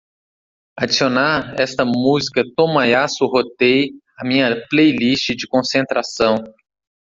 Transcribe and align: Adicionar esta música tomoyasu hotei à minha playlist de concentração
Adicionar 0.85 1.43
esta 1.65 1.85
música 1.85 2.41
tomoyasu 2.57 3.25
hotei 3.27 3.91
à 4.17 4.25
minha 4.27 4.67
playlist 4.67 5.35
de 5.35 5.45
concentração 5.47 6.37